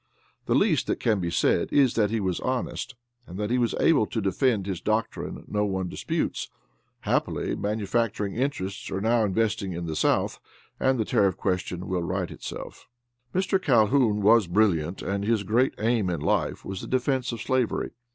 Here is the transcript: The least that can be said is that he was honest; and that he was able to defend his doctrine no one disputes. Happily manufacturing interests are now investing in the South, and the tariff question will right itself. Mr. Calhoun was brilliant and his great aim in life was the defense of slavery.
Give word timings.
The 0.47 0.55
least 0.55 0.87
that 0.87 0.99
can 0.99 1.19
be 1.19 1.29
said 1.29 1.71
is 1.71 1.93
that 1.93 2.09
he 2.09 2.19
was 2.19 2.39
honest; 2.39 2.95
and 3.27 3.37
that 3.37 3.51
he 3.51 3.59
was 3.59 3.75
able 3.79 4.07
to 4.07 4.19
defend 4.19 4.65
his 4.65 4.81
doctrine 4.81 5.43
no 5.47 5.63
one 5.63 5.89
disputes. 5.89 6.49
Happily 7.01 7.55
manufacturing 7.55 8.33
interests 8.35 8.89
are 8.89 8.99
now 8.99 9.23
investing 9.23 9.73
in 9.73 9.85
the 9.85 9.95
South, 9.95 10.39
and 10.79 10.97
the 10.99 11.05
tariff 11.05 11.37
question 11.37 11.87
will 11.87 12.01
right 12.01 12.31
itself. 12.31 12.87
Mr. 13.35 13.61
Calhoun 13.61 14.23
was 14.23 14.47
brilliant 14.47 15.03
and 15.03 15.23
his 15.23 15.43
great 15.43 15.75
aim 15.77 16.09
in 16.09 16.19
life 16.19 16.65
was 16.65 16.81
the 16.81 16.87
defense 16.87 17.31
of 17.31 17.39
slavery. 17.39 17.91